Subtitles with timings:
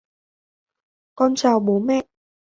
[1.15, 2.05] con chào bố mẹ